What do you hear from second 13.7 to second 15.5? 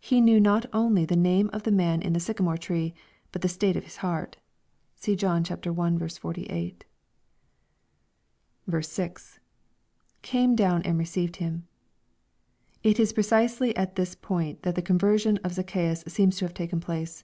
at this point that the conversion